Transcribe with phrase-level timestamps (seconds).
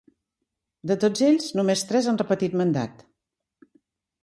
[0.91, 3.07] De tots ells només tres han repetit mandat.